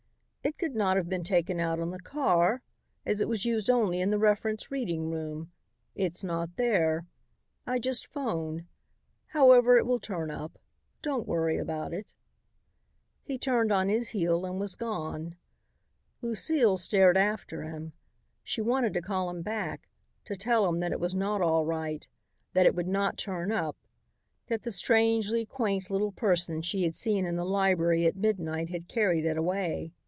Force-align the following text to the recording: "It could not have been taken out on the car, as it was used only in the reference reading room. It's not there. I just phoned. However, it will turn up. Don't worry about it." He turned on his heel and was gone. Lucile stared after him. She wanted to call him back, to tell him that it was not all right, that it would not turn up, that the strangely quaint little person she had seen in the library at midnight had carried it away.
"It 0.43 0.57
could 0.57 0.73
not 0.75 0.97
have 0.97 1.07
been 1.07 1.23
taken 1.23 1.59
out 1.59 1.79
on 1.79 1.91
the 1.91 1.99
car, 1.99 2.63
as 3.05 3.21
it 3.21 3.29
was 3.29 3.45
used 3.45 3.69
only 3.69 4.01
in 4.01 4.09
the 4.09 4.17
reference 4.17 4.71
reading 4.71 5.11
room. 5.11 5.51
It's 5.93 6.23
not 6.23 6.55
there. 6.55 7.05
I 7.67 7.77
just 7.77 8.07
phoned. 8.07 8.65
However, 9.27 9.77
it 9.77 9.85
will 9.85 9.99
turn 9.99 10.31
up. 10.31 10.57
Don't 11.03 11.27
worry 11.27 11.57
about 11.59 11.93
it." 11.93 12.15
He 13.21 13.37
turned 13.37 13.71
on 13.71 13.87
his 13.87 14.09
heel 14.09 14.43
and 14.43 14.59
was 14.59 14.75
gone. 14.75 15.35
Lucile 16.23 16.75
stared 16.75 17.17
after 17.17 17.61
him. 17.61 17.93
She 18.43 18.61
wanted 18.61 18.95
to 18.95 19.01
call 19.01 19.29
him 19.29 19.43
back, 19.43 19.87
to 20.25 20.35
tell 20.35 20.67
him 20.67 20.79
that 20.79 20.91
it 20.91 20.99
was 20.99 21.13
not 21.13 21.43
all 21.43 21.65
right, 21.67 22.07
that 22.53 22.65
it 22.65 22.73
would 22.73 22.87
not 22.89 23.15
turn 23.15 23.51
up, 23.51 23.77
that 24.47 24.63
the 24.63 24.71
strangely 24.71 25.45
quaint 25.45 25.91
little 25.91 26.11
person 26.11 26.63
she 26.63 26.81
had 26.81 26.95
seen 26.95 27.27
in 27.27 27.35
the 27.35 27.45
library 27.45 28.07
at 28.07 28.15
midnight 28.17 28.69
had 28.69 28.87
carried 28.87 29.23
it 29.23 29.37
away. 29.37 29.91